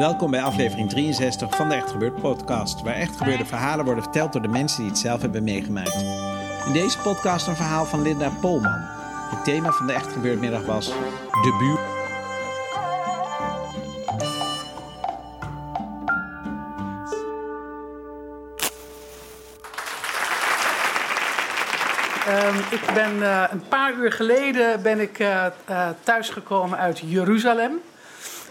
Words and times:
Welkom 0.00 0.30
bij 0.30 0.42
aflevering 0.42 0.90
63 0.90 1.56
van 1.56 1.68
de 1.68 1.74
Echt 1.74 1.90
Gebeurd 1.90 2.20
podcast, 2.20 2.82
waar 2.82 2.94
echt 2.94 3.16
gebeurde 3.16 3.44
verhalen 3.44 3.84
worden 3.84 4.04
verteld 4.04 4.32
door 4.32 4.42
de 4.42 4.48
mensen 4.48 4.80
die 4.80 4.90
het 4.90 4.98
zelf 4.98 5.20
hebben 5.20 5.44
meegemaakt. 5.44 6.04
In 6.66 6.72
deze 6.72 6.98
podcast 6.98 7.46
een 7.46 7.56
verhaal 7.56 7.84
van 7.84 8.02
Linda 8.02 8.30
Polman. 8.40 8.80
Het 9.30 9.44
thema 9.44 9.70
van 9.70 9.86
de 9.86 9.92
Echt 9.92 10.12
Gebeurd 10.12 10.40
middag 10.40 10.64
was 10.64 10.86
de 11.30 11.56
buur. 11.58 11.78
Um, 22.28 22.56
ik 22.70 22.94
ben 22.94 23.16
uh, 23.16 23.44
een 23.50 23.68
paar 23.68 23.94
uur 23.94 24.12
geleden 24.12 24.82
ben 24.82 25.00
ik 25.00 25.18
uh, 25.18 25.46
uh, 25.70 25.88
thuisgekomen 26.02 26.78
uit 26.78 26.98
Jeruzalem. 26.98 27.80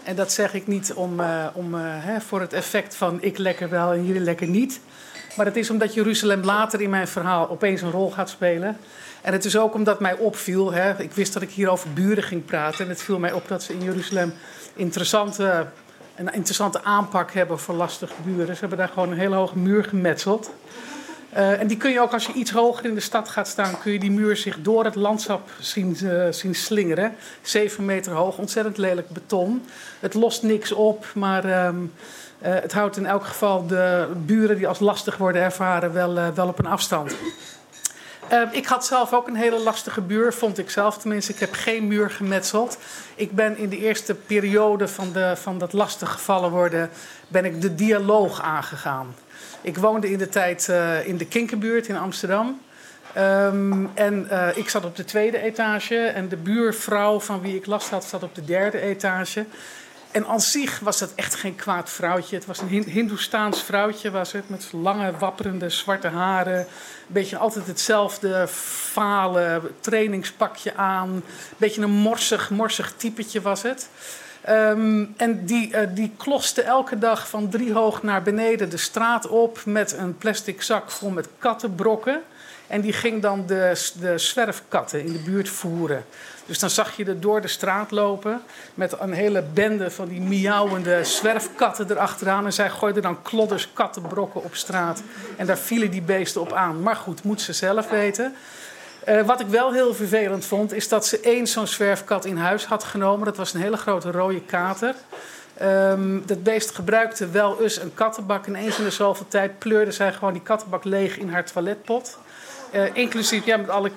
En 0.02 0.16
dat 0.16 0.32
zeg 0.32 0.54
ik 0.54 0.66
niet 0.66 0.92
om, 0.92 1.20
om 1.52 1.74
hè, 1.74 2.20
voor 2.20 2.40
het 2.40 2.52
effect 2.52 2.96
van 2.96 3.18
ik 3.22 3.38
lekker 3.38 3.68
wel 3.68 3.92
en 3.92 4.06
jullie 4.06 4.22
lekker 4.22 4.46
niet. 4.46 4.80
Maar 5.36 5.46
het 5.46 5.56
is 5.56 5.70
omdat 5.70 5.94
Jeruzalem 5.94 6.44
later 6.44 6.80
in 6.80 6.90
mijn 6.90 7.08
verhaal 7.08 7.50
opeens 7.50 7.82
een 7.82 7.90
rol 7.90 8.10
gaat 8.10 8.30
spelen. 8.30 8.76
En 9.20 9.32
het 9.32 9.44
is 9.44 9.56
ook 9.56 9.74
omdat 9.74 10.00
mij 10.00 10.14
opviel, 10.14 10.72
hè, 10.72 11.02
ik 11.02 11.12
wist 11.12 11.32
dat 11.32 11.42
ik 11.42 11.50
hier 11.50 11.70
over 11.70 11.92
buren 11.92 12.22
ging 12.22 12.44
praten. 12.44 12.84
En 12.84 12.90
het 12.90 13.02
viel 13.02 13.18
mij 13.18 13.32
op 13.32 13.48
dat 13.48 13.62
ze 13.62 13.72
in 13.72 13.82
Jeruzalem 13.82 14.32
interessante, 14.74 15.66
een 16.16 16.32
interessante 16.32 16.84
aanpak 16.84 17.32
hebben 17.32 17.58
voor 17.58 17.74
lastige 17.74 18.12
buren. 18.24 18.54
Ze 18.54 18.60
hebben 18.60 18.78
daar 18.78 18.88
gewoon 18.88 19.10
een 19.10 19.18
hele 19.18 19.34
hoge 19.34 19.58
muur 19.58 19.84
gemetseld. 19.84 20.50
Uh, 21.34 21.60
en 21.60 21.66
die 21.66 21.76
kun 21.76 21.90
je 21.90 22.00
ook 22.00 22.12
als 22.12 22.26
je 22.26 22.32
iets 22.32 22.50
hoger 22.50 22.84
in 22.84 22.94
de 22.94 23.00
stad 23.00 23.28
gaat 23.28 23.48
staan, 23.48 23.78
kun 23.78 23.92
je 23.92 23.98
die 23.98 24.10
muur 24.10 24.36
zich 24.36 24.60
door 24.62 24.84
het 24.84 24.94
landschap 24.94 25.50
zien, 25.60 25.96
zien 26.30 26.54
slingeren. 26.54 27.14
Zeven 27.42 27.84
meter 27.84 28.12
hoog, 28.12 28.38
ontzettend 28.38 28.76
lelijk 28.76 29.08
beton. 29.08 29.64
Het 30.00 30.14
lost 30.14 30.42
niks 30.42 30.72
op, 30.72 31.06
maar 31.14 31.66
um, 31.66 31.92
uh, 32.42 32.48
het 32.54 32.72
houdt 32.72 32.96
in 32.96 33.06
elk 33.06 33.24
geval 33.24 33.66
de 33.66 34.08
buren 34.26 34.56
die 34.56 34.68
als 34.68 34.78
lastig 34.78 35.16
worden 35.16 35.42
ervaren 35.42 35.92
wel, 35.92 36.32
wel 36.34 36.48
op 36.48 36.58
een 36.58 36.66
afstand. 36.66 37.14
Uh, 38.32 38.42
ik 38.50 38.66
had 38.66 38.86
zelf 38.86 39.12
ook 39.12 39.28
een 39.28 39.36
hele 39.36 39.58
lastige 39.58 40.00
buur, 40.00 40.32
vond 40.32 40.58
ik 40.58 40.70
zelf 40.70 40.98
tenminste. 40.98 41.32
Ik 41.32 41.38
heb 41.38 41.52
geen 41.52 41.86
muur 41.86 42.10
gemetseld. 42.10 42.78
Ik 43.14 43.32
ben 43.32 43.58
in 43.58 43.68
de 43.68 43.78
eerste 43.78 44.14
periode 44.14 44.88
van, 44.88 45.12
de, 45.12 45.36
van 45.36 45.58
dat 45.58 45.72
lastig 45.72 46.12
gevallen 46.12 46.50
worden, 46.50 46.90
ben 47.28 47.44
ik 47.44 47.60
de 47.60 47.74
dialoog 47.74 48.42
aangegaan. 48.42 49.14
Ik 49.60 49.78
woonde 49.78 50.10
in 50.10 50.18
de 50.18 50.28
tijd 50.28 50.66
uh, 50.70 51.06
in 51.06 51.16
de 51.16 51.26
Kinkerbuurt 51.26 51.86
in 51.86 51.96
Amsterdam. 51.96 52.60
Um, 53.16 53.90
en 53.94 54.28
uh, 54.32 54.48
ik 54.54 54.68
zat 54.68 54.84
op 54.84 54.96
de 54.96 55.04
tweede 55.04 55.38
etage 55.38 55.96
en 55.96 56.28
de 56.28 56.36
buurvrouw 56.36 57.20
van 57.20 57.40
wie 57.40 57.56
ik 57.56 57.66
last 57.66 57.90
had, 57.90 58.04
zat 58.04 58.22
op 58.22 58.34
de 58.34 58.44
derde 58.44 58.80
etage. 58.80 59.44
En 60.10 60.26
aan 60.26 60.40
zich 60.40 60.78
was 60.78 60.98
dat 60.98 61.12
echt 61.14 61.34
geen 61.34 61.56
kwaad 61.56 61.90
vrouwtje. 61.90 62.36
Het 62.36 62.46
was 62.46 62.60
een 62.60 62.68
Hindoestaans 62.68 63.62
vrouwtje, 63.62 64.10
was 64.10 64.32
het, 64.32 64.48
met 64.48 64.68
lange, 64.72 65.12
wapperende 65.18 65.70
zwarte 65.70 66.08
haren. 66.08 66.58
Een 66.58 66.66
beetje 67.06 67.36
altijd 67.36 67.66
hetzelfde 67.66 68.48
fale 68.92 69.60
trainingspakje 69.80 70.74
aan. 70.74 71.08
Een 71.08 71.22
beetje 71.56 71.82
een 71.82 71.90
morsig, 71.90 72.50
morsig 72.50 72.92
typetje 72.96 73.40
was 73.40 73.62
het. 73.62 73.88
Um, 74.48 75.14
en 75.16 75.44
die, 75.44 75.72
uh, 75.72 75.80
die 75.94 76.12
kloste 76.16 76.62
elke 76.62 76.98
dag 76.98 77.28
van 77.28 77.48
drie 77.48 77.72
hoog 77.72 78.02
naar 78.02 78.22
beneden 78.22 78.70
de 78.70 78.76
straat 78.76 79.28
op 79.28 79.60
met 79.64 79.92
een 79.92 80.18
plastic 80.18 80.62
zak 80.62 80.90
vol 80.90 81.10
met 81.10 81.28
kattenbrokken. 81.38 82.22
En 82.70 82.80
die 82.80 82.92
ging 82.92 83.22
dan 83.22 83.46
de, 83.46 83.90
de 84.00 84.18
zwerfkatten 84.18 85.04
in 85.04 85.12
de 85.12 85.18
buurt 85.18 85.48
voeren. 85.48 86.04
Dus 86.46 86.58
dan 86.58 86.70
zag 86.70 86.96
je 86.96 87.04
er 87.04 87.20
door 87.20 87.40
de 87.40 87.48
straat 87.48 87.90
lopen 87.90 88.42
met 88.74 89.00
een 89.00 89.12
hele 89.12 89.42
bende 89.42 89.90
van 89.90 90.08
die 90.08 90.20
miauwende 90.20 91.04
zwerfkatten 91.04 91.90
erachteraan. 91.90 92.44
En 92.44 92.52
zij 92.52 92.70
gooiden 92.70 93.02
dan 93.02 93.22
klodders 93.22 93.72
kattenbrokken 93.72 94.44
op 94.44 94.54
straat. 94.54 95.02
En 95.36 95.46
daar 95.46 95.58
vielen 95.58 95.90
die 95.90 96.02
beesten 96.02 96.40
op 96.40 96.52
aan. 96.52 96.82
Maar 96.82 96.96
goed, 96.96 97.22
moet 97.22 97.40
ze 97.40 97.52
zelf 97.52 97.88
weten. 97.88 98.34
Uh, 99.08 99.22
wat 99.22 99.40
ik 99.40 99.46
wel 99.46 99.72
heel 99.72 99.94
vervelend 99.94 100.44
vond, 100.44 100.72
is 100.72 100.88
dat 100.88 101.06
ze 101.06 101.20
één 101.20 101.46
zo'n 101.46 101.66
zwerfkat 101.66 102.24
in 102.24 102.36
huis 102.36 102.64
had 102.64 102.84
genomen. 102.84 103.24
Dat 103.24 103.36
was 103.36 103.54
een 103.54 103.60
hele 103.60 103.76
grote 103.76 104.10
rode 104.10 104.42
kater. 104.42 104.94
Um, 105.62 106.22
dat 106.26 106.42
beest 106.42 106.70
gebruikte 106.70 107.28
wel 107.28 107.62
eens 107.62 107.80
een 107.80 107.94
kattenbak. 107.94 108.46
En 108.46 108.54
eens 108.54 108.78
in 108.78 108.84
de 108.84 108.90
zoveel 108.90 109.28
tijd 109.28 109.58
pleurde 109.58 109.92
zij 109.92 110.12
gewoon 110.12 110.32
die 110.32 110.42
kattenbak 110.42 110.84
leeg 110.84 111.18
in 111.18 111.28
haar 111.28 111.44
toiletpot. 111.44 112.18
Uh, 112.72 112.82
inclusief 112.92 113.44
ja, 113.44 113.56
met 113.56 113.68
alle 113.68 113.90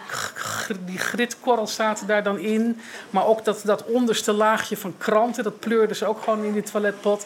die 0.85 0.97
gritkorrels 0.97 1.75
zaten 1.75 2.07
daar 2.07 2.23
dan 2.23 2.39
in. 2.39 2.79
Maar 3.09 3.25
ook 3.25 3.45
dat, 3.45 3.61
dat 3.63 3.85
onderste 3.85 4.33
laagje 4.33 4.77
van 4.77 4.93
kranten, 4.97 5.43
dat 5.43 5.59
pleurde 5.59 5.95
ze 5.95 6.05
ook 6.05 6.23
gewoon 6.23 6.43
in 6.43 6.53
die 6.53 6.63
toiletpot. 6.63 7.25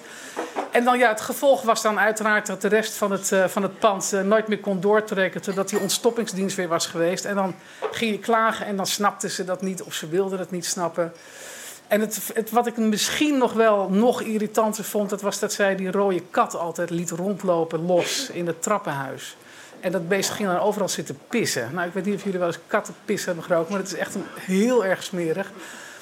En 0.71 0.83
dan 0.83 0.97
ja, 0.97 1.09
het 1.09 1.21
gevolg 1.21 1.61
was 1.61 1.81
dan 1.81 1.99
uiteraard 1.99 2.47
dat 2.47 2.61
de 2.61 2.67
rest 2.67 2.93
van 2.93 3.11
het, 3.11 3.31
uh, 3.31 3.45
van 3.45 3.63
het 3.63 3.79
pand 3.79 4.11
uh, 4.13 4.21
nooit 4.21 4.47
meer 4.47 4.59
kon 4.59 4.79
doortrekken. 4.79 5.41
Totdat 5.41 5.69
die 5.69 5.79
ontstoppingsdienst 5.79 6.55
weer 6.55 6.67
was 6.67 6.85
geweest. 6.85 7.25
En 7.25 7.35
dan 7.35 7.55
ging 7.91 8.11
je 8.11 8.19
klagen 8.19 8.65
en 8.65 8.75
dan 8.75 8.87
snapten 8.87 9.31
ze 9.31 9.43
dat 9.43 9.61
niet 9.61 9.83
of 9.83 9.93
ze 9.93 10.07
wilden 10.07 10.39
het 10.39 10.51
niet 10.51 10.65
snappen. 10.65 11.13
En 11.87 12.01
het, 12.01 12.51
wat 12.51 12.67
ik 12.67 12.77
misschien 12.77 13.37
nog 13.37 13.53
wel 13.53 13.89
nog 13.89 14.21
irritanter 14.21 14.83
vond, 14.83 15.09
dat 15.09 15.21
was 15.21 15.39
dat 15.39 15.53
zij 15.53 15.75
die 15.75 15.91
rode 15.91 16.21
kat 16.31 16.55
altijd 16.55 16.89
liet 16.89 17.09
rondlopen 17.09 17.85
los 17.85 18.29
in 18.29 18.47
het 18.47 18.61
trappenhuis. 18.61 19.37
En 19.79 19.91
dat 19.91 20.07
beest 20.07 20.29
ging 20.29 20.47
dan 20.47 20.59
overal 20.59 20.89
zitten 20.89 21.17
pissen. 21.29 21.69
Nou, 21.73 21.87
ik 21.87 21.93
weet 21.93 22.05
niet 22.05 22.15
of 22.15 22.23
jullie 22.23 22.39
wel 22.39 22.47
eens 22.47 22.59
kattenpis 22.67 23.25
hebben 23.25 23.43
gerookt, 23.43 23.69
maar 23.69 23.79
het 23.79 23.87
is 23.87 23.97
echt 23.97 24.15
een, 24.15 24.25
heel 24.35 24.85
erg 24.85 25.03
smerig. 25.03 25.51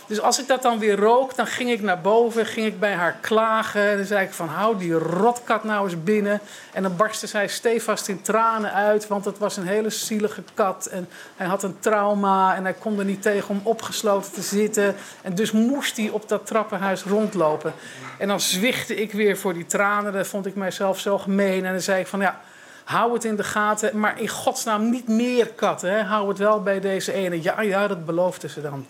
Dus 0.07 0.21
als 0.21 0.39
ik 0.39 0.47
dat 0.47 0.61
dan 0.61 0.79
weer 0.79 0.95
rook, 0.95 1.35
dan 1.35 1.47
ging 1.47 1.69
ik 1.69 1.81
naar 1.81 2.01
boven, 2.01 2.45
ging 2.45 2.67
ik 2.67 2.79
bij 2.79 2.93
haar 2.93 3.15
klagen. 3.21 3.89
En 3.89 3.97
dan 3.97 4.05
zei 4.05 4.25
ik 4.25 4.33
van, 4.33 4.47
hou 4.47 4.77
die 4.77 4.93
rotkat 4.93 5.63
nou 5.63 5.85
eens 5.85 6.03
binnen. 6.03 6.39
En 6.73 6.83
dan 6.83 6.95
barstte 6.95 7.27
zij 7.27 7.47
stevast 7.47 8.07
in 8.07 8.21
tranen 8.21 8.73
uit, 8.73 9.07
want 9.07 9.25
het 9.25 9.37
was 9.37 9.57
een 9.57 9.67
hele 9.67 9.89
zielige 9.89 10.43
kat. 10.53 10.85
En 10.85 11.09
hij 11.35 11.47
had 11.47 11.63
een 11.63 11.79
trauma 11.79 12.55
en 12.55 12.63
hij 12.63 12.73
kon 12.73 12.99
er 12.99 13.05
niet 13.05 13.21
tegen 13.21 13.49
om 13.49 13.61
opgesloten 13.63 14.31
te 14.31 14.41
zitten. 14.41 14.95
En 15.21 15.35
dus 15.35 15.51
moest 15.51 15.97
hij 15.97 16.09
op 16.09 16.29
dat 16.29 16.45
trappenhuis 16.45 17.03
rondlopen. 17.03 17.73
En 18.17 18.27
dan 18.27 18.39
zwichtte 18.39 18.95
ik 18.95 19.11
weer 19.11 19.37
voor 19.37 19.53
die 19.53 19.65
tranen. 19.65 20.13
Dat 20.13 20.27
vond 20.27 20.45
ik 20.45 20.55
mijzelf 20.55 20.99
zo 20.99 21.17
gemeen. 21.17 21.65
En 21.65 21.71
dan 21.71 21.81
zei 21.81 21.99
ik 21.99 22.07
van, 22.07 22.19
ja 22.19 22.41
hou 22.85 23.13
het 23.13 23.23
in 23.23 23.35
de 23.35 23.43
gaten. 23.43 23.99
Maar 23.99 24.21
in 24.21 24.27
godsnaam 24.27 24.89
niet 24.89 25.07
meer 25.07 25.47
katten. 25.47 25.91
Hè. 25.91 26.01
Hou 26.01 26.27
het 26.27 26.37
wel 26.37 26.61
bij 26.61 26.79
deze 26.79 27.13
ene. 27.13 27.41
Ja, 27.41 27.61
ja, 27.61 27.87
dat 27.87 28.05
beloofden 28.05 28.49
ze 28.49 28.61
dan. 28.61 28.85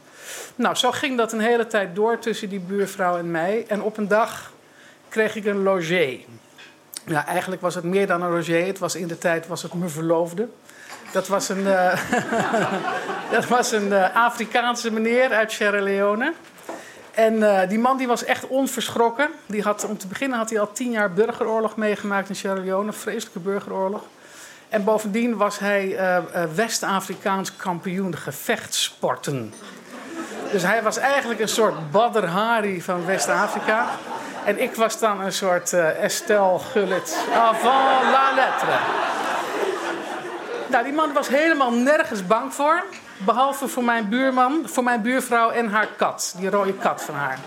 Nou, 0.55 0.75
zo 0.75 0.91
ging 0.91 1.17
dat 1.17 1.31
een 1.31 1.39
hele 1.39 1.67
tijd 1.67 1.95
door 1.95 2.19
tussen 2.19 2.49
die 2.49 2.59
buurvrouw 2.59 3.17
en 3.17 3.31
mij. 3.31 3.65
En 3.67 3.81
op 3.81 3.97
een 3.97 4.07
dag 4.07 4.51
kreeg 5.09 5.35
ik 5.35 5.45
een 5.45 5.63
logé. 5.63 6.19
Ja, 7.05 7.25
eigenlijk 7.25 7.61
was 7.61 7.75
het 7.75 7.83
meer 7.83 8.07
dan 8.07 8.21
een 8.21 8.31
logé. 8.31 8.63
Het 8.65 8.79
was 8.79 8.95
in 8.95 9.07
de 9.07 9.17
tijd 9.17 9.47
was 9.47 9.61
het 9.61 9.73
mijn 9.73 9.89
verloofde. 9.89 10.47
Dat 11.11 11.27
was 11.27 11.49
een, 11.49 11.59
uh, 11.59 11.99
dat 13.35 13.47
was 13.47 13.71
een 13.71 13.87
uh, 13.87 14.15
Afrikaanse 14.15 14.91
meneer 14.91 15.33
uit 15.33 15.51
Sierra 15.51 15.81
Leone. 15.81 16.33
En 17.15 17.33
uh, 17.33 17.59
die 17.69 17.79
man 17.79 17.97
die 17.97 18.07
was 18.07 18.23
echt 18.23 18.47
onverschrokken. 18.47 19.29
Die 19.45 19.61
had, 19.61 19.85
om 19.85 19.97
te 19.97 20.07
beginnen 20.07 20.37
had 20.37 20.49
hij 20.49 20.59
al 20.59 20.71
tien 20.71 20.91
jaar 20.91 21.13
burgeroorlog 21.13 21.75
meegemaakt 21.75 22.29
in 22.29 22.35
Sierra 22.35 22.61
Leone. 22.61 22.87
Een 22.87 22.93
vreselijke 22.93 23.39
burgeroorlog. 23.39 24.03
En 24.69 24.83
bovendien 24.83 25.37
was 25.37 25.59
hij 25.59 25.85
uh, 25.85 25.97
uh, 25.97 26.43
West-Afrikaans 26.55 27.55
kampioen 27.55 28.17
gevechtssporten. 28.17 29.53
Dus 30.51 30.63
hij 30.63 30.83
was 30.83 30.97
eigenlijk 30.97 31.39
een 31.39 31.47
soort 31.47 31.91
Badr 31.91 32.25
Hari 32.25 32.81
van 32.81 33.05
West-Afrika. 33.05 33.87
En 34.45 34.61
ik 34.61 34.75
was 34.75 34.99
dan 34.99 35.21
een 35.21 35.33
soort 35.33 35.73
Estelle 35.73 36.59
Gullit 36.59 37.17
avant 37.33 38.03
la 38.11 38.31
lettre. 38.35 38.77
Nou, 40.67 40.83
die 40.83 40.93
man 40.93 41.13
was 41.13 41.27
helemaal 41.27 41.71
nergens 41.71 42.27
bang 42.27 42.53
voor. 42.53 42.83
Behalve 43.17 43.67
voor 43.67 43.83
mijn 43.83 44.09
buurman, 44.09 44.61
voor 44.65 44.83
mijn 44.83 45.01
buurvrouw 45.01 45.49
en 45.49 45.67
haar 45.67 45.87
kat. 45.97 46.35
Die 46.37 46.49
rode 46.49 46.73
kat 46.73 47.03
van 47.03 47.15
haar. 47.15 47.39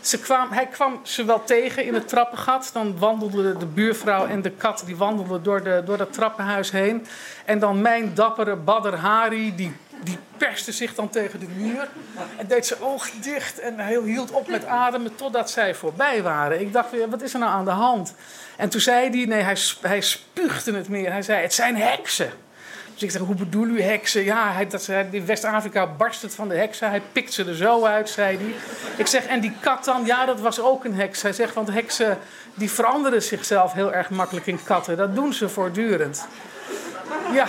Ze 0.00 0.18
kwam, 0.18 0.50
hij 0.50 0.66
kwam 0.66 1.00
ze 1.02 1.24
wel 1.24 1.44
tegen 1.44 1.84
in 1.84 1.94
het 1.94 2.08
trappengat. 2.08 2.70
Dan 2.72 2.98
wandelden 2.98 3.58
de 3.58 3.66
buurvrouw 3.66 4.26
en 4.26 4.42
de 4.42 4.50
kat 4.50 4.82
die 4.86 4.96
wandelden 4.96 5.42
door, 5.42 5.62
de, 5.62 5.82
door 5.84 5.96
dat 5.96 6.12
trappenhuis 6.12 6.70
heen. 6.70 7.06
En 7.44 7.58
dan 7.58 7.80
mijn 7.80 8.14
dappere 8.14 8.56
Badr 8.56 8.94
Hari, 8.94 9.54
die, 9.54 9.76
die 10.04 10.18
perste 10.36 10.72
zich 10.72 10.94
dan 10.94 11.08
tegen 11.08 11.40
de 11.40 11.48
muur. 11.56 11.88
En 12.36 12.46
deed 12.46 12.66
zijn 12.66 12.80
ogen 12.80 13.20
dicht 13.20 13.58
en 13.58 13.78
hij 13.78 14.00
hield 14.04 14.30
op 14.30 14.48
met 14.48 14.66
ademen 14.66 15.14
totdat 15.14 15.50
zij 15.50 15.74
voorbij 15.74 16.22
waren. 16.22 16.60
Ik 16.60 16.72
dacht, 16.72 16.88
wat 17.08 17.22
is 17.22 17.32
er 17.32 17.38
nou 17.38 17.52
aan 17.52 17.64
de 17.64 17.70
hand? 17.70 18.14
En 18.56 18.68
toen 18.68 18.80
zei 18.80 19.10
hij, 19.10 19.26
nee, 19.26 19.42
hij, 19.42 19.56
hij 19.80 20.00
spuugde 20.00 20.74
het 20.74 20.88
meer. 20.88 21.10
Hij 21.10 21.22
zei, 21.22 21.42
het 21.42 21.54
zijn 21.54 21.76
heksen. 21.76 22.30
Dus 22.98 23.06
ik 23.06 23.12
zeg, 23.12 23.26
hoe 23.26 23.34
bedoel 23.34 23.66
u 23.66 23.82
heksen? 23.82 24.24
Ja, 24.24 24.52
hij, 24.52 24.66
dat, 24.66 24.88
in 25.10 25.26
West-Afrika 25.26 25.86
barst 25.86 26.22
het 26.22 26.34
van 26.34 26.48
de 26.48 26.56
heksen. 26.56 26.88
Hij 26.88 27.02
pikt 27.12 27.32
ze 27.32 27.44
er 27.44 27.54
zo 27.54 27.84
uit, 27.84 28.08
zei 28.08 28.36
hij. 28.36 28.54
Ik 28.96 29.06
zeg, 29.06 29.26
en 29.26 29.40
die 29.40 29.52
kat 29.60 29.84
dan? 29.84 30.04
Ja, 30.04 30.26
dat 30.26 30.40
was 30.40 30.60
ook 30.60 30.84
een 30.84 30.94
heks. 30.94 31.22
Hij 31.22 31.32
zegt, 31.32 31.54
want 31.54 31.70
heksen 31.70 32.18
die 32.54 32.70
veranderen 32.70 33.22
zichzelf 33.22 33.72
heel 33.72 33.92
erg 33.92 34.10
makkelijk 34.10 34.46
in 34.46 34.60
katten. 34.64 34.96
Dat 34.96 35.14
doen 35.14 35.32
ze 35.32 35.48
voortdurend. 35.48 36.26
Ja. 37.32 37.46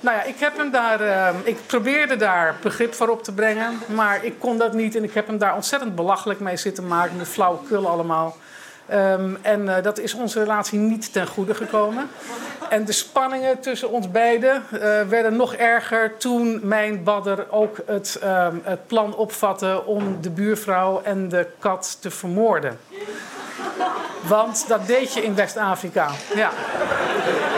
Nou 0.00 0.16
ja, 0.16 0.22
ik 0.22 0.38
heb 0.38 0.56
hem 0.56 0.70
daar. 0.70 1.02
Uh, 1.02 1.28
ik 1.44 1.58
probeerde 1.66 2.16
daar 2.16 2.56
begrip 2.62 2.94
voor 2.94 3.08
op 3.08 3.22
te 3.24 3.32
brengen. 3.32 3.78
Maar 3.86 4.24
ik 4.24 4.34
kon 4.38 4.58
dat 4.58 4.72
niet. 4.72 4.96
En 4.96 5.04
ik 5.04 5.14
heb 5.14 5.26
hem 5.26 5.38
daar 5.38 5.54
ontzettend 5.54 5.94
belachelijk 5.94 6.40
mee 6.40 6.56
zitten 6.56 6.86
maken. 6.86 7.16
Met 7.16 7.28
flauwekul 7.28 7.88
allemaal. 7.88 8.36
Um, 8.92 9.38
en 9.42 9.62
uh, 9.62 9.82
dat 9.82 9.98
is 9.98 10.14
onze 10.14 10.38
relatie 10.38 10.78
niet 10.78 11.12
ten 11.12 11.26
goede 11.26 11.54
gekomen. 11.54 12.08
En 12.70 12.84
de 12.84 12.92
spanningen 12.92 13.60
tussen 13.60 13.90
ons 13.90 14.10
beiden 14.10 14.62
uh, 14.72 14.80
werden 15.08 15.36
nog 15.36 15.54
erger 15.54 16.16
toen 16.16 16.60
mijn 16.62 17.04
badder 17.04 17.50
ook 17.50 17.76
het, 17.86 18.20
um, 18.24 18.60
het 18.64 18.86
plan 18.86 19.14
opvatte 19.14 19.82
om 19.84 20.20
de 20.20 20.30
buurvrouw 20.30 21.00
en 21.04 21.28
de 21.28 21.46
kat 21.58 21.96
te 22.00 22.10
vermoorden. 22.10 22.78
Want 24.20 24.68
dat 24.68 24.86
deed 24.86 25.14
je 25.14 25.22
in 25.22 25.34
West-Afrika. 25.34 26.10
Ja. 26.34 26.50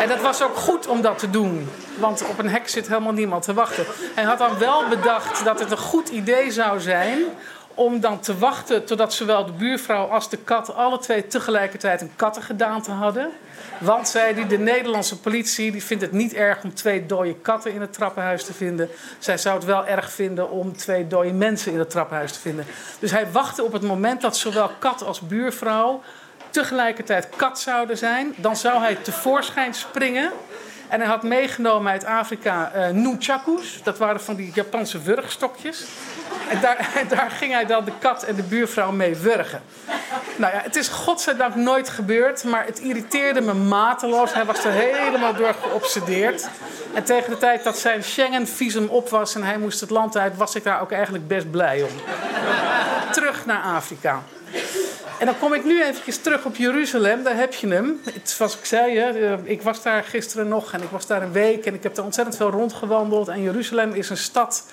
En 0.01 0.09
dat 0.09 0.21
was 0.21 0.43
ook 0.43 0.57
goed 0.57 0.87
om 0.87 1.03
dat 1.03 1.19
te 1.19 1.31
doen. 1.31 1.69
Want 1.99 2.29
op 2.29 2.39
een 2.39 2.49
hek 2.49 2.69
zit 2.69 2.89
helemaal 2.89 3.12
niemand 3.12 3.43
te 3.43 3.55
wachten. 3.55 3.85
Hij 4.15 4.25
had 4.25 4.39
dan 4.39 4.59
wel 4.59 4.89
bedacht 4.89 5.45
dat 5.45 5.61
het 5.61 5.71
een 5.71 5.79
goed 5.79 6.09
idee 6.09 6.51
zou 6.51 6.81
zijn 6.81 7.19
om 7.75 8.01
dan 8.01 8.21
te 8.21 8.39
wachten 8.39 8.85
totdat 8.85 9.12
zowel 9.12 9.47
de 9.47 9.53
buurvrouw 9.53 10.07
als 10.07 10.29
de 10.29 10.37
kat 10.37 10.75
alle 10.75 10.99
twee 10.99 11.27
tegelijkertijd 11.27 12.01
een 12.01 12.12
kattengedaante 12.17 12.91
hadden. 12.91 13.31
Want, 13.81 14.09
zei 14.09 14.35
hij, 14.35 14.47
de 14.47 14.59
Nederlandse 14.59 15.19
politie 15.19 15.73
die 15.73 15.85
vindt 15.85 16.03
het 16.03 16.12
niet 16.12 16.35
erg 16.35 16.62
om 16.62 16.75
twee 16.75 17.06
dode 17.06 17.35
katten 17.35 17.73
in 17.73 17.81
het 17.81 17.93
trappenhuis 17.93 18.44
te 18.44 18.55
vinden. 18.55 18.88
Zij 19.19 19.38
zou 19.38 19.56
het 19.56 19.65
wel 19.65 19.87
erg 19.87 20.12
vinden 20.12 20.50
om 20.50 20.77
twee 20.77 21.06
dode 21.06 21.32
mensen 21.32 21.73
in 21.73 21.79
het 21.79 21.91
trappenhuis 21.91 22.32
te 22.32 22.41
vinden. 22.41 22.67
Dus 22.99 23.11
hij 23.11 23.31
wachtte 23.31 23.65
op 23.65 23.73
het 23.73 23.82
moment 23.82 24.21
dat 24.21 24.37
zowel 24.37 24.71
kat 24.79 25.05
als 25.05 25.21
buurvrouw 25.21 26.03
tegelijkertijd 26.50 27.29
kat 27.37 27.61
zouden 27.61 27.99
zijn. 27.99 28.35
Dan 28.37 28.56
zou 28.56 28.81
hij 28.81 28.94
tevoorschijn 28.94 29.75
springen. 29.75 30.33
En 30.88 31.00
hij 31.00 31.09
had 31.09 31.23
meegenomen 31.23 31.93
uit 31.93 32.05
Afrika 32.05 32.73
uh. 32.93 33.12
Dat 33.83 33.99
waren 33.99 34.21
van 34.21 34.35
die 34.35 34.50
Japanse 34.55 35.03
wurgstokjes. 35.03 35.85
En 36.50 36.61
daar, 36.61 36.91
en 36.94 37.09
daar, 37.17 37.31
ging 37.31 37.53
hij 37.53 37.67
dan 37.67 37.85
de 37.85 37.93
kat 37.99 38.23
en 38.23 38.35
de 38.35 38.43
buurvrouw 38.43 38.91
mee 38.91 39.17
wurgen. 39.17 39.62
Nou 40.40 40.54
ja, 40.54 40.60
het 40.62 40.76
is 40.76 40.88
godzijdank 40.88 41.54
nooit 41.54 41.88
gebeurd, 41.88 42.44
maar 42.44 42.66
het 42.66 42.78
irriteerde 42.78 43.40
me 43.40 43.54
mateloos. 43.54 44.34
Hij 44.34 44.44
was 44.44 44.64
er 44.64 44.72
helemaal 44.72 45.34
door 45.34 45.54
geobsedeerd. 45.62 46.48
En 46.94 47.04
tegen 47.04 47.31
de 47.31 47.38
tijd 47.38 47.64
dat 47.64 47.78
zijn 47.78 48.04
Schengen-visum 48.04 48.88
op 48.88 49.08
was 49.08 49.34
en 49.34 49.42
hij 49.42 49.58
moest 49.58 49.81
het 49.81 49.90
land 49.90 50.16
uit, 50.16 50.37
was 50.37 50.54
ik 50.54 50.64
daar 50.64 50.81
ook 50.81 50.92
eigenlijk 50.92 51.28
best 51.28 51.50
blij 51.50 51.82
om. 51.82 51.90
Terug 53.12 53.46
naar 53.46 53.62
Afrika. 53.62 54.22
En 55.19 55.26
dan 55.26 55.38
kom 55.38 55.54
ik 55.54 55.64
nu 55.64 55.82
eventjes 55.82 56.19
terug 56.19 56.44
op 56.44 56.56
Jeruzalem. 56.56 57.22
Daar 57.22 57.37
heb 57.37 57.54
je 57.54 57.69
hem. 57.69 58.00
Zoals 58.22 58.56
ik 58.58 58.64
zei, 58.64 58.98
hè, 58.98 59.37
ik 59.44 59.62
was 59.62 59.82
daar 59.82 60.04
gisteren 60.04 60.48
nog 60.48 60.72
en 60.72 60.82
ik 60.82 60.90
was 60.90 61.06
daar 61.06 61.22
een 61.22 61.32
week. 61.32 61.66
En 61.66 61.75
ik 61.75 61.82
heb 61.82 61.96
er 61.96 62.04
ontzettend 62.04 62.37
veel 62.37 62.50
rondgewandeld. 62.50 63.28
En 63.28 63.42
Jeruzalem 63.42 63.92
is 63.92 64.10
een 64.10 64.16
stad 64.16 64.64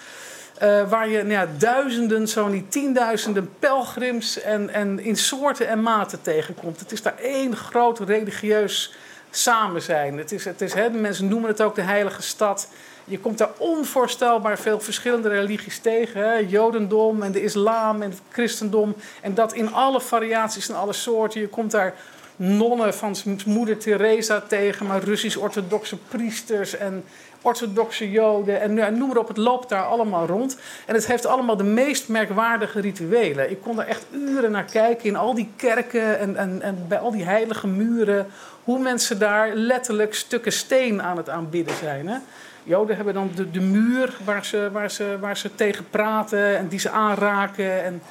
uh, 0.64 0.90
waar 0.90 1.10
je 1.10 1.18
nou 1.18 1.30
ja, 1.30 1.48
duizenden, 1.58 2.28
zo 2.28 2.48
niet 2.48 2.72
tienduizenden 2.72 3.50
pelgrims 3.60 4.42
en, 4.42 4.70
en 4.70 5.00
in 5.00 5.16
soorten 5.16 5.68
en 5.68 5.82
maten 5.82 6.22
tegenkomt. 6.22 6.80
Het 6.80 6.92
is 6.92 7.02
daar 7.02 7.18
één 7.18 7.56
groot 7.56 8.00
religieus 8.00 8.94
samen 9.32 9.82
zijn. 9.82 10.18
Het 10.18 10.32
is, 10.32 10.46
het 10.46 10.62
is, 10.62 10.74
mensen 10.92 11.28
noemen 11.28 11.50
het 11.50 11.62
ook 11.62 11.76
de 11.76 11.82
heilige 11.82 12.22
stad. 12.22 12.68
Je 13.06 13.20
komt 13.20 13.38
daar 13.38 13.52
onvoorstelbaar 13.58 14.60
veel 14.60 14.80
verschillende 14.80 15.30
religies 15.30 15.80
tegen. 15.80 16.22
Hè? 16.22 16.34
Jodendom 16.34 17.22
en 17.22 17.32
de 17.32 17.44
islam 17.44 18.02
en 18.02 18.10
het 18.10 18.22
christendom. 18.32 18.96
En 19.22 19.34
dat 19.34 19.54
in 19.54 19.74
alle 19.74 20.02
variaties 20.02 20.70
en 20.70 20.76
alle 20.76 20.94
soorten. 20.94 21.42
Je 21.42 21.48
komt 21.48 21.72
daar 21.72 21.94
nonnen 22.38 22.94
van 22.94 23.16
moeder 23.46 23.78
Teresa 23.78 24.42
tegen, 24.48 24.86
maar 24.86 25.04
Russisch-orthodoxe 25.04 25.98
priesters 25.98 26.78
en 26.78 27.04
orthodoxe 27.42 28.12
Joden 28.12 28.62
en 28.62 28.98
noem 28.98 29.08
maar 29.08 29.18
op, 29.18 29.28
het 29.28 29.38
loopt 29.38 29.70
daar 29.70 29.86
allemaal 29.86 30.26
rond. 30.26 30.58
En 30.86 30.96
het 30.96 31.08
heeft 31.08 31.26
allemaal 31.26 31.58
de 31.58 31.64
meest 31.64 32.08
merkwaardige 32.08 32.80
rituelen. 32.80 33.52
Ik 33.52 33.62
kon 33.62 33.76
daar 33.76 33.88
echt 33.88 34.06
uren 34.12 34.52
naar 34.52 34.64
kijken 34.64 35.06
in 35.06 35.16
al 35.16 35.34
die 35.34 35.50
kerken 35.56 36.20
en, 36.20 36.36
en, 36.36 36.62
en 36.62 36.86
bij 36.88 37.00
al 37.00 37.12
die 37.12 37.24
heilige 37.24 37.68
muren. 37.68 38.28
Hoe 38.64 38.80
mensen 38.80 39.20
daar 39.20 39.56
letterlijk 39.56 40.14
stukken 40.16 40.52
steen 40.52 41.02
aan 41.02 41.18
het 41.18 41.30
aanbidden 41.30 41.76
zijn. 41.76 42.08
Hè? 42.08 42.18
Joden 42.68 42.96
hebben 42.96 43.14
dan 43.14 43.32
de, 43.36 43.52
de 43.52 43.60
muur 43.60 44.18
waar 44.24 44.46
ze, 44.46 44.70
waar, 44.72 44.92
ze, 44.92 45.18
waar 45.20 45.38
ze 45.38 45.56
tegen 45.56 45.90
praten 45.90 46.58
en 46.58 46.68
die 46.68 46.80
ze 46.80 46.90
aanraken. 46.90 47.84
En, 47.84 48.02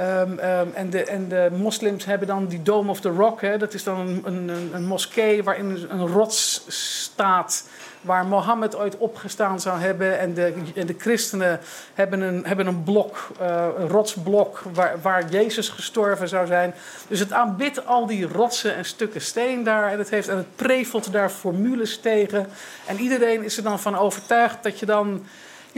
um, 0.00 0.30
um, 0.30 0.72
en, 0.74 0.90
de, 0.90 1.04
en 1.04 1.28
de 1.28 1.48
moslims 1.56 2.04
hebben 2.04 2.28
dan 2.28 2.46
die 2.46 2.62
Dome 2.62 2.90
of 2.90 3.00
the 3.00 3.08
Rock. 3.08 3.40
Hè. 3.40 3.58
Dat 3.58 3.74
is 3.74 3.84
dan 3.84 3.98
een, 3.98 4.48
een, 4.48 4.70
een 4.72 4.86
moskee 4.86 5.42
waarin 5.42 5.86
een 5.88 6.06
rots 6.06 6.64
staat 6.68 7.68
waar 8.08 8.26
Mohammed 8.26 8.76
ooit 8.76 8.96
opgestaan 8.96 9.60
zou 9.60 9.80
hebben. 9.80 10.18
En 10.18 10.34
de, 10.34 10.54
en 10.74 10.86
de 10.86 10.94
christenen 10.98 11.60
hebben 11.94 12.20
een, 12.20 12.46
hebben 12.46 12.66
een 12.66 12.82
blok, 12.82 13.28
uh, 13.40 13.66
een 13.78 13.88
rotsblok, 13.88 14.62
waar, 14.72 15.00
waar 15.02 15.30
Jezus 15.30 15.68
gestorven 15.68 16.28
zou 16.28 16.46
zijn. 16.46 16.74
Dus 17.08 17.20
het 17.20 17.32
aanbidt 17.32 17.86
al 17.86 18.06
die 18.06 18.26
rotsen 18.26 18.74
en 18.74 18.84
stukken 18.84 19.20
steen 19.20 19.62
daar. 19.62 19.92
En 19.92 19.98
het, 19.98 20.10
heeft, 20.10 20.28
en 20.28 20.36
het 20.36 20.56
prevelt 20.56 21.12
daar 21.12 21.30
formules 21.30 22.00
tegen. 22.00 22.48
En 22.86 22.98
iedereen 22.98 23.42
is 23.42 23.56
er 23.56 23.62
dan 23.62 23.80
van 23.80 23.96
overtuigd 23.98 24.62
dat 24.62 24.78
je 24.78 24.86
dan 24.86 25.26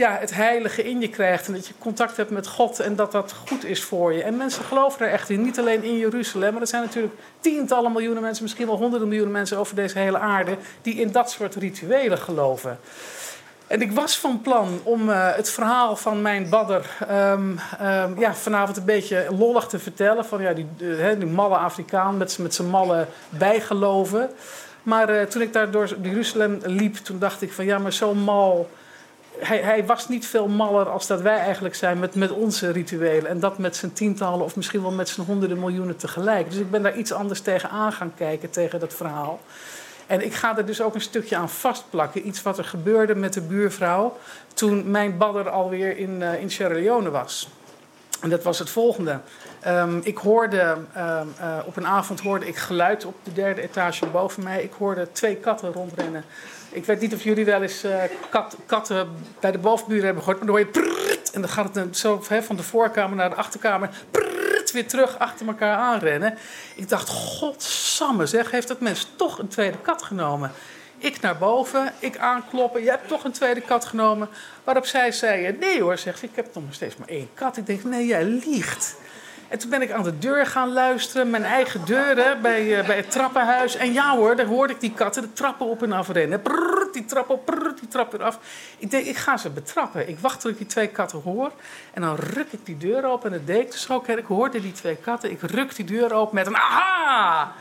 ja, 0.01 0.17
het 0.19 0.33
heilige 0.33 0.83
in 0.83 1.01
je 1.01 1.09
krijgt. 1.09 1.47
En 1.47 1.53
dat 1.53 1.67
je 1.67 1.73
contact 1.79 2.17
hebt 2.17 2.29
met 2.29 2.47
God 2.47 2.79
en 2.79 2.95
dat 2.95 3.11
dat 3.11 3.33
goed 3.47 3.65
is 3.65 3.83
voor 3.83 4.13
je. 4.13 4.23
En 4.23 4.37
mensen 4.37 4.63
geloven 4.63 5.05
er 5.05 5.11
echt 5.11 5.29
in. 5.29 5.41
Niet 5.41 5.59
alleen 5.59 5.83
in 5.83 5.97
Jeruzalem, 5.97 6.51
maar 6.51 6.61
er 6.61 6.67
zijn 6.67 6.83
natuurlijk 6.83 7.13
tientallen 7.39 7.91
miljoenen 7.91 8.21
mensen, 8.21 8.43
misschien 8.43 8.67
wel 8.67 8.77
honderden 8.77 9.07
miljoenen 9.07 9.33
mensen 9.33 9.57
over 9.57 9.75
deze 9.75 9.99
hele 9.99 10.17
aarde. 10.17 10.57
die 10.81 10.95
in 10.95 11.11
dat 11.11 11.31
soort 11.31 11.55
rituelen 11.55 12.17
geloven. 12.17 12.79
En 13.67 13.81
ik 13.81 13.91
was 13.91 14.17
van 14.17 14.41
plan 14.41 14.79
om 14.83 15.09
uh, 15.09 15.35
het 15.35 15.49
verhaal 15.49 15.95
van 15.95 16.21
mijn 16.21 16.49
badder 16.49 16.89
um, 17.11 17.59
um, 17.81 18.19
ja, 18.19 18.33
vanavond 18.33 18.77
een 18.77 18.85
beetje 18.85 19.27
lollig 19.37 19.65
te 19.65 19.79
vertellen. 19.79 20.25
Van 20.25 20.41
ja, 20.41 20.53
die, 20.53 20.67
uh, 20.77 21.07
die 21.17 21.25
malle 21.25 21.55
Afrikaan 21.55 22.17
met, 22.17 22.37
met 22.37 22.53
zijn 22.53 22.67
malle 22.67 23.05
bijgeloven. 23.29 24.29
Maar 24.83 25.15
uh, 25.15 25.21
toen 25.21 25.41
ik 25.41 25.53
daar 25.53 25.71
door 25.71 25.95
Jeruzalem 26.01 26.59
liep, 26.63 26.95
toen 26.95 27.19
dacht 27.19 27.41
ik 27.41 27.53
van 27.53 27.65
ja, 27.65 27.77
maar 27.77 27.93
zo 27.93 28.13
mal 28.13 28.69
hij, 29.41 29.57
hij, 29.57 29.85
was 29.85 30.07
niet 30.07 30.27
veel 30.27 30.47
maller 30.47 30.89
als 30.89 31.07
dat 31.07 31.21
wij 31.21 31.37
eigenlijk 31.37 31.75
zijn 31.75 31.99
met, 31.99 32.15
met 32.15 32.31
onze 32.31 32.71
rituelen. 32.71 33.29
En 33.29 33.39
dat 33.39 33.57
met 33.57 33.75
zijn 33.75 33.93
tientallen 33.93 34.45
of 34.45 34.55
misschien 34.55 34.81
wel 34.81 34.91
met 34.91 35.09
zijn 35.09 35.27
honderden 35.27 35.59
miljoenen 35.59 35.95
tegelijk. 35.95 36.49
Dus 36.49 36.59
ik 36.59 36.71
ben 36.71 36.83
daar 36.83 36.97
iets 36.97 37.11
anders 37.11 37.41
tegen 37.41 37.69
aan 37.69 37.93
gaan 37.93 38.13
kijken, 38.15 38.49
tegen 38.49 38.79
dat 38.79 38.93
verhaal. 38.93 39.39
En 40.07 40.25
ik 40.25 40.33
ga 40.33 40.57
er 40.57 40.65
dus 40.65 40.81
ook 40.81 40.95
een 40.95 41.01
stukje 41.01 41.35
aan 41.35 41.49
vastplakken. 41.49 42.27
Iets 42.27 42.41
wat 42.41 42.57
er 42.57 42.65
gebeurde 42.65 43.15
met 43.15 43.33
de 43.33 43.41
buurvrouw 43.41 44.17
toen 44.53 44.91
mijn 44.91 45.17
badder 45.17 45.49
alweer 45.49 45.97
in, 45.97 46.21
uh, 46.21 46.41
in 46.41 46.51
Sierra 46.51 46.73
Leone 46.73 47.09
was. 47.09 47.49
En 48.21 48.29
dat 48.29 48.43
was 48.43 48.59
het 48.59 48.69
volgende. 48.69 49.19
Um, 49.67 49.99
ik 50.03 50.17
hoorde, 50.17 50.61
um, 50.61 51.33
uh, 51.39 51.57
op 51.65 51.77
een 51.77 51.87
avond 51.87 52.19
hoorde 52.19 52.47
ik 52.47 52.55
geluid 52.55 53.05
op 53.05 53.15
de 53.23 53.33
derde 53.33 53.61
etage 53.61 54.05
boven 54.05 54.43
mij. 54.43 54.63
Ik 54.63 54.73
hoorde 54.77 55.11
twee 55.11 55.35
katten 55.35 55.71
rondrennen 55.71 56.23
ik 56.71 56.85
weet 56.85 56.99
niet 56.99 57.13
of 57.13 57.23
jullie 57.23 57.45
wel 57.45 57.61
eens 57.61 57.85
uh, 57.85 58.03
kat, 58.29 58.55
katten 58.65 59.09
bij 59.39 59.51
de 59.51 59.57
bovenburen 59.57 60.05
hebben 60.05 60.23
gehoord. 60.23 60.37
Maar 60.37 60.47
dan 60.47 60.57
hoor 60.57 60.65
je 60.65 60.71
prrrt, 60.71 61.31
en 61.31 61.41
dan 61.41 61.49
gaat 61.49 61.75
het 61.75 61.97
zo 61.97 62.23
van 62.41 62.55
de 62.55 62.63
voorkamer 62.63 63.17
naar 63.17 63.29
de 63.29 63.35
achterkamer. 63.35 63.89
Prrrt, 64.11 64.71
weer 64.71 64.87
terug 64.87 65.19
achter 65.19 65.47
elkaar 65.47 65.77
aanrennen. 65.77 66.37
Ik 66.75 66.89
dacht, 66.89 67.09
godsamme 67.09 68.25
zeg, 68.25 68.51
heeft 68.51 68.67
dat 68.67 68.79
mens 68.79 69.07
toch 69.15 69.39
een 69.39 69.47
tweede 69.47 69.77
kat 69.77 70.03
genomen? 70.03 70.51
Ik 70.97 71.21
naar 71.21 71.37
boven, 71.37 71.93
ik 71.99 72.17
aankloppen. 72.17 72.83
Je 72.83 72.89
hebt 72.89 73.07
toch 73.07 73.23
een 73.23 73.31
tweede 73.31 73.61
kat 73.61 73.85
genomen. 73.85 74.29
Waarop 74.63 74.85
zij 74.85 75.11
zei, 75.11 75.57
nee 75.59 75.81
hoor, 75.81 75.97
zegt 75.97 76.19
ze, 76.19 76.25
ik 76.25 76.35
heb 76.35 76.47
nog 76.53 76.63
steeds 76.69 76.97
maar 76.97 77.07
één 77.07 77.29
kat. 77.33 77.57
Ik 77.57 77.65
denk, 77.65 77.83
nee, 77.83 78.05
jij 78.05 78.23
liegt. 78.23 78.95
En 79.51 79.57
toen 79.57 79.69
ben 79.69 79.81
ik 79.81 79.91
aan 79.91 80.03
de 80.03 80.17
deur 80.17 80.45
gaan 80.45 80.73
luisteren, 80.73 81.29
mijn 81.29 81.43
eigen 81.43 81.85
deuren 81.85 82.41
bij, 82.41 82.79
uh, 82.79 82.87
bij 82.87 82.95
het 82.95 83.11
trappenhuis. 83.11 83.75
En 83.75 83.93
ja 83.93 84.15
hoor, 84.15 84.35
daar 84.35 84.45
hoorde 84.45 84.73
ik 84.73 84.79
die 84.79 84.93
katten 84.93 85.21
de 85.21 85.33
trappen 85.33 85.65
op 85.65 85.83
en 85.83 85.91
af 85.91 86.09
rennen. 86.09 86.41
Die 86.91 87.05
trap 87.05 87.29
op, 87.29 87.55
die 87.79 87.87
trap 87.87 88.11
weer 88.11 88.23
af. 88.23 88.39
Ik 88.77 88.91
denk, 88.91 89.05
ik 89.05 89.17
ga 89.17 89.37
ze 89.37 89.49
betrappen. 89.49 90.09
Ik 90.09 90.19
wacht 90.19 90.41
tot 90.41 90.51
ik 90.51 90.57
die 90.57 90.65
twee 90.65 90.87
katten 90.87 91.21
hoor. 91.21 91.51
En 91.93 92.01
dan 92.01 92.15
ruk 92.15 92.51
ik 92.51 92.65
die 92.65 92.77
deur 92.77 93.05
open 93.05 93.31
en 93.31 93.37
dat 93.37 93.47
deed 93.47 93.61
ik 93.61 93.71
dus. 93.71 93.87
Ik 94.17 94.25
hoorde 94.25 94.61
die 94.61 94.71
twee 94.71 94.95
katten. 94.95 95.31
Ik 95.31 95.41
ruk 95.41 95.75
die 95.75 95.85
deur 95.85 96.13
open 96.13 96.35
met 96.35 96.47
een 96.47 96.57
aha! 96.57 97.51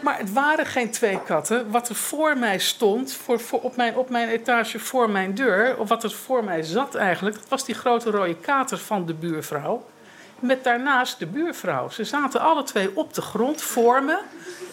Maar 0.00 0.18
het 0.18 0.32
waren 0.32 0.66
geen 0.66 0.90
twee 0.90 1.22
katten. 1.22 1.70
Wat 1.70 1.88
er 1.88 1.94
voor 1.94 2.38
mij 2.38 2.58
stond, 2.58 3.12
voor, 3.12 3.40
op, 3.50 3.76
mijn, 3.76 3.96
op 3.96 4.10
mijn 4.10 4.28
etage 4.28 4.78
voor 4.78 5.10
mijn 5.10 5.34
deur, 5.34 5.78
of 5.78 5.88
wat 5.88 6.04
er 6.04 6.10
voor 6.10 6.44
mij 6.44 6.62
zat 6.62 6.94
eigenlijk, 6.94 7.36
dat 7.36 7.48
was 7.48 7.64
die 7.64 7.74
grote 7.74 8.10
rode 8.10 8.36
kater 8.36 8.78
van 8.78 9.06
de 9.06 9.14
buurvrouw 9.14 9.84
met 10.38 10.64
daarnaast 10.64 11.18
de 11.18 11.26
buurvrouw. 11.26 11.88
Ze 11.88 12.04
zaten 12.04 12.40
alle 12.40 12.62
twee 12.62 12.96
op 12.96 13.14
de 13.14 13.22
grond 13.22 13.62
voor 13.62 14.02
me, 14.02 14.18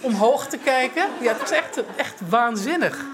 omhoog 0.01 0.47
te 0.47 0.57
kijken. 0.57 1.05
Ja, 1.19 1.31
het 1.31 1.41
was 1.41 1.51
echt, 1.51 1.79
echt 1.95 2.19
waanzinnig. 2.29 3.05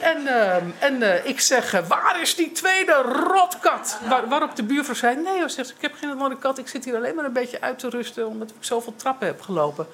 En, 0.00 0.22
uh, 0.22 0.54
en 0.78 1.02
uh, 1.02 1.26
ik 1.26 1.40
zeg, 1.40 1.74
eh, 1.74 1.86
waar 1.88 2.20
is 2.20 2.34
die 2.34 2.52
tweede 2.52 2.92
rotkat? 3.32 3.98
Waar, 4.08 4.28
waarop 4.28 4.56
de 4.56 4.62
buurvrouw 4.62 4.94
zei, 4.94 5.16
nee 5.16 5.38
hoor, 5.38 5.50
zegt, 5.50 5.70
ik 5.70 5.80
heb 5.80 5.94
geen 5.98 6.10
andere 6.10 6.36
kat. 6.36 6.58
Ik 6.58 6.68
zit 6.68 6.84
hier 6.84 6.96
alleen 6.96 7.14
maar 7.14 7.24
een 7.24 7.32
beetje 7.32 7.60
uit 7.60 7.78
te 7.78 7.88
rusten, 7.88 8.26
omdat 8.26 8.50
ik 8.50 8.56
zoveel 8.60 8.94
trappen 8.96 9.26
heb 9.26 9.40
gelopen. 9.40 9.86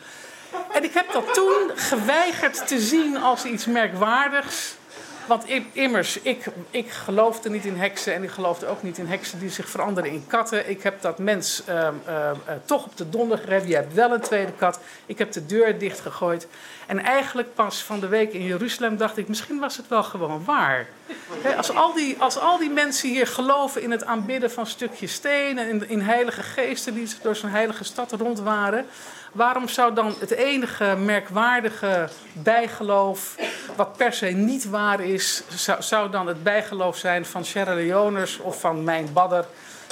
En 0.73 0.85
ik 0.85 0.95
heb 0.95 1.13
dat 1.13 1.35
toen 1.35 1.71
geweigerd 1.75 2.67
te 2.67 2.81
zien 2.81 3.17
als 3.17 3.45
iets 3.45 3.67
merkwaardigs 3.67 4.75
Want 5.27 5.45
immers, 5.73 6.21
ik, 6.21 6.45
ik 6.71 6.91
geloofde 6.91 7.51
niet 7.51 7.65
in 7.65 7.77
heksen 7.77 8.15
en 8.15 8.23
ik 8.23 8.31
geloofde 8.31 8.67
ook 8.67 8.83
niet 8.83 8.99
in 8.99 9.07
heksen 9.07 9.39
die 9.39 9.51
zich 9.51 9.69
veranderen 9.69 10.11
in 10.11 10.27
katten. 10.27 10.71
Ik 10.71 10.83
heb 10.83 11.03
dat 11.03 11.19
mens 11.19 11.63
ehm, 11.67 11.95
ehm, 12.07 12.35
eh, 12.45 12.55
toch 12.65 12.85
op 12.85 12.97
de 12.97 13.09
donder 13.09 13.39
gegeven. 13.39 13.69
Je 13.69 13.75
hebt 13.75 13.95
wel 13.95 14.13
een 14.13 14.21
tweede 14.21 14.53
kat. 14.53 14.81
Ik 15.07 15.19
heb 15.19 15.33
de 15.33 15.47
deur 15.47 15.79
dichtgegooid. 15.79 16.47
En 16.87 16.99
eigenlijk 16.99 17.55
pas 17.55 17.83
van 17.83 18.01
de 18.01 18.09
week 18.09 18.33
in 18.33 18.45
Jeruzalem 18.45 18.97
dacht 18.97 19.17
ik, 19.17 19.29
misschien 19.29 19.59
was 19.59 19.77
het 19.77 19.89
wel 19.89 20.03
gewoon 20.03 20.45
waar. 20.45 20.87
Als, 21.57 21.75
al 21.75 21.93
die, 21.93 22.17
als 22.19 22.39
al 22.39 22.59
die 22.59 22.71
mensen 22.71 23.09
hier 23.09 23.27
geloven 23.27 23.83
in 23.83 23.91
het 23.91 24.05
aanbidden 24.05 24.51
van 24.51 24.67
stukjes 24.67 25.13
steen 25.13 25.59
en 25.59 25.69
in, 25.69 25.89
in 25.89 26.01
heilige 26.01 26.43
geesten 26.43 26.95
die 26.95 27.09
door 27.23 27.37
zo'n 27.37 27.51
heilige 27.51 27.85
stad 27.85 28.13
rond 28.13 28.41
waren, 28.41 28.87
waarom 29.33 29.69
zou 29.69 29.95
dan 29.95 30.15
het 30.19 30.31
enige 30.31 30.97
merkwaardige 30.97 32.09
bijgeloof, 32.33 33.37
wat 33.77 33.97
per 33.97 34.13
se 34.13 34.27
niet 34.27 34.71
waar 34.71 35.01
is, 35.01 35.43
zou, 35.49 35.83
zou 35.83 36.11
dan 36.11 36.27
het 36.27 36.43
bijgeloof 36.43 36.97
zijn 36.97 37.25
van 37.27 37.45
Sierra 37.45 37.75
Leoners 37.75 38.39
of 38.39 38.61
van 38.61 38.85
mijn 38.85 39.13
badder 39.13 39.45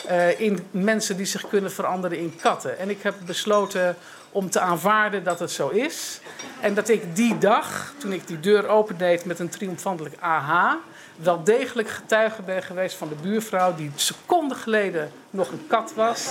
eh, 0.06 0.40
in 0.40 0.66
mensen 0.70 1.16
die 1.16 1.26
zich 1.26 1.48
kunnen 1.48 1.72
veranderen 1.72 2.18
in 2.18 2.36
katten? 2.36 2.78
En 2.78 2.90
ik 2.90 3.02
heb 3.02 3.14
besloten 3.26 3.96
om 4.30 4.50
te 4.50 4.60
aanvaarden 4.60 5.24
dat 5.24 5.38
het 5.38 5.50
zo 5.50 5.68
is. 5.68 6.20
En 6.60 6.74
dat 6.74 6.88
ik 6.88 7.16
die 7.16 7.38
dag, 7.38 7.92
toen 7.98 8.12
ik 8.12 8.26
die 8.26 8.40
deur 8.40 8.68
opendeed 8.68 9.24
met 9.24 9.38
een 9.38 9.48
triomfantelijk 9.48 10.14
aha, 10.20 10.78
wel 11.16 11.44
degelijk 11.44 11.88
getuige 11.88 12.42
ben 12.42 12.62
geweest 12.62 12.96
van 12.96 13.08
de 13.08 13.14
buurvrouw 13.22 13.74
die 13.74 13.90
seconden 13.94 14.56
geleden 14.56 15.12
nog 15.30 15.50
een 15.50 15.66
kat 15.66 15.92
was. 15.94 16.26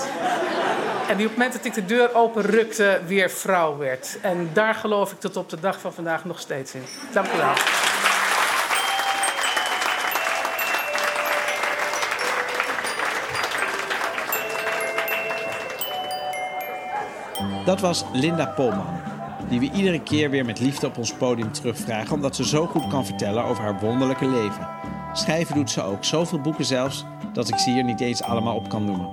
En 1.08 1.18
die 1.18 1.26
op 1.26 1.32
het 1.32 1.40
moment 1.40 1.54
dat 1.54 1.66
ik 1.66 1.74
de 1.74 1.86
deur 1.86 2.16
openrukte 2.16 3.02
weer 3.08 3.30
vrouw 3.30 3.78
werd. 3.78 4.18
En 4.22 4.50
daar 4.54 4.76
geloof 4.76 5.12
ik 5.12 5.20
tot 5.20 5.38
op 5.38 5.50
de 5.50 5.60
dag 5.60 5.80
van 5.80 5.94
vandaag 5.94 6.26
nog 6.26 6.40
steeds 6.40 6.74
in. 6.74 6.84
Dank 7.14 7.28
u 7.28 7.38
wel. 7.38 7.54
Dat 17.66 17.80
was 17.80 18.06
Linda 18.12 18.46
Polman, 18.46 19.02
die 19.52 19.60
we 19.60 19.72
iedere 19.72 20.02
keer 20.02 20.30
weer 20.30 20.46
met 20.46 20.60
liefde 20.60 20.88
op 20.88 20.98
ons 20.98 21.14
podium 21.14 21.52
terugvragen 21.52 22.16
omdat 22.16 22.36
ze 22.36 22.48
zo 22.48 22.66
goed 22.66 22.88
kan 22.88 23.06
vertellen 23.06 23.44
over 23.44 23.64
haar 23.64 23.80
wonderlijke 23.80 24.28
leven. 24.28 24.68
Schrijven 25.14 25.56
doet 25.56 25.70
ze 25.70 25.84
ook, 25.84 26.06
zoveel 26.06 26.42
boeken 26.42 26.66
zelfs, 26.66 27.06
dat 27.34 27.48
ik 27.48 27.58
ze 27.58 27.70
hier 27.70 27.84
niet 27.84 28.00
eens 28.00 28.24
allemaal 28.24 28.56
op 28.56 28.70
kan 28.70 28.86
noemen. 28.86 29.10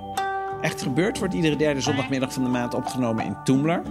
Echt 0.61 0.81
gebeurd 0.81 1.19
wordt 1.19 1.33
iedere 1.33 1.55
derde 1.55 1.81
zondagmiddag 1.81 2.33
van 2.33 2.43
de 2.43 2.49
maand 2.49 2.73
opgenomen 2.73 3.25
in 3.25 3.37
Toemler, 3.43 3.81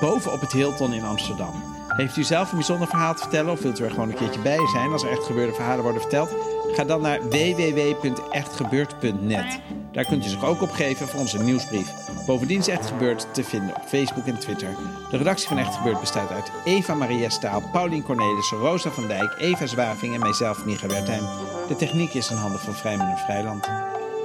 boven 0.00 0.32
op 0.32 0.40
het 0.40 0.52
Hilton 0.52 0.92
in 0.92 1.04
Amsterdam. 1.04 1.52
Heeft 1.88 2.16
u 2.16 2.22
zelf 2.22 2.50
een 2.50 2.56
bijzonder 2.56 2.88
verhaal 2.88 3.14
te 3.14 3.20
vertellen 3.20 3.52
of 3.52 3.62
wilt 3.62 3.80
u 3.80 3.84
er 3.84 3.90
gewoon 3.90 4.08
een 4.08 4.14
keertje 4.14 4.40
bij 4.40 4.66
zijn 4.72 4.92
als 4.92 5.02
er 5.02 5.10
echt 5.10 5.24
gebeurde 5.24 5.52
verhalen 5.52 5.82
worden 5.82 6.00
verteld? 6.00 6.34
Ga 6.74 6.84
dan 6.84 7.00
naar 7.00 7.28
www.echtgebeurd.net. 7.28 9.60
Daar 9.92 10.04
kunt 10.04 10.26
u 10.26 10.28
zich 10.28 10.44
ook 10.44 10.62
opgeven 10.62 11.08
voor 11.08 11.20
onze 11.20 11.42
nieuwsbrief. 11.42 11.92
Bovendien 12.26 12.58
is 12.58 12.68
Echt 12.68 12.86
Gebeurd 12.86 13.26
te 13.34 13.44
vinden 13.44 13.76
op 13.76 13.82
Facebook 13.86 14.26
en 14.26 14.38
Twitter. 14.38 14.76
De 15.10 15.16
redactie 15.16 15.48
van 15.48 15.58
Echt 15.58 15.74
Gebeurd 15.74 16.00
bestaat 16.00 16.30
uit 16.30 16.50
Eva 16.64 16.94
Maria 16.94 17.28
Staal, 17.28 17.62
Paulien 17.72 18.02
Cornelissen, 18.02 18.58
Rosa 18.58 18.90
van 18.90 19.06
Dijk, 19.06 19.34
Eva 19.38 19.66
Zwaving 19.66 20.14
en 20.14 20.20
mijzelf, 20.20 20.64
Micha 20.64 20.86
Wertheim. 20.86 21.24
De 21.68 21.76
techniek 21.76 22.14
is 22.14 22.30
in 22.30 22.36
handen 22.36 22.60
van 22.60 22.74
Vrijman 22.74 23.06
en 23.06 23.18
Vrijland. 23.18 23.68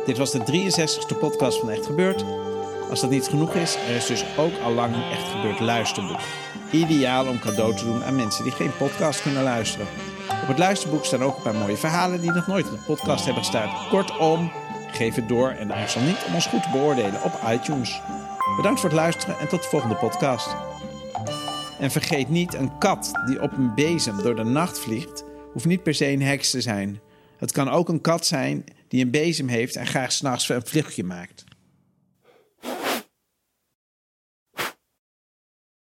Dit 0.06 0.18
was 0.18 0.32
de 0.32 0.40
63ste 0.40 1.20
podcast 1.20 1.60
van 1.60 1.70
Echt 1.70 1.86
Gebeurd. 1.86 2.26
Als 2.90 3.02
dat 3.02 3.10
niet 3.10 3.28
genoeg 3.28 3.54
is, 3.54 3.76
er 3.76 3.96
is 3.96 4.06
dus 4.06 4.26
ook 4.38 4.54
al 4.64 4.72
lang 4.72 4.96
een 4.96 5.12
Echt 5.12 5.28
Gebeurd 5.28 5.60
luisterboek. 5.60 6.20
Ideaal 6.72 7.28
om 7.28 7.40
cadeau 7.40 7.76
te 7.76 7.86
doen 7.86 8.04
aan 8.04 8.16
mensen 8.16 8.44
die 8.44 8.54
geen 8.54 8.78
podcast 8.78 9.22
kunnen 9.22 9.44
luisteren. 9.44 9.88
Op 10.42 10.48
het 10.48 10.60
luisterboek 10.60 11.06
staan 11.06 11.24
ook 11.24 11.36
een 11.36 11.44
paar 11.44 11.56
mooie 11.56 11.78
verhalen 11.78 12.22
die 12.22 12.32
nog 12.32 12.48
nooit 12.48 12.66
in 12.66 12.72
de 12.72 12.84
podcast 12.86 13.26
hebben 13.26 13.44
gestaan. 13.44 13.88
Kortom, 13.90 14.52
geef 14.96 15.16
het 15.16 15.28
door 15.28 15.50
en 15.50 15.74
aarzel 15.74 16.02
niet 16.02 16.26
om 16.28 16.34
ons 16.34 16.46
goed 16.46 16.64
te 16.64 16.70
beoordelen 16.72 17.24
op 17.24 17.42
iTunes. 17.48 18.02
Bedankt 18.56 18.80
voor 18.80 18.90
het 18.90 18.98
luisteren 18.98 19.40
en 19.40 19.48
tot 19.48 19.62
de 19.62 19.70
volgende 19.70 19.96
podcast. 19.96 20.56
En 21.80 21.92
vergeet 21.92 22.30
niet, 22.30 22.54
een 22.54 22.78
kat 22.78 23.12
die 23.26 23.42
op 23.42 23.52
een 23.52 23.76
bezem 23.76 24.22
door 24.22 24.36
de 24.36 24.44
nacht 24.44 24.80
vliegt, 24.80 25.24
hoeft 25.54 25.66
niet 25.66 25.84
per 25.84 25.94
se 25.94 26.08
een 26.08 26.22
heks 26.22 26.50
te 26.50 26.62
zijn. 26.62 27.00
Het 27.38 27.52
kan 27.52 27.70
ook 27.70 27.90
een 27.90 28.02
kat 28.02 28.26
zijn 28.26 28.64
die 28.88 29.04
een 29.04 29.12
bezem 29.12 29.48
heeft 29.48 29.76
en 29.76 29.88
graag 29.88 30.12
s'nachts 30.12 30.50
een 30.50 30.66
vluchtje 30.66 31.04
maakt. 31.04 31.44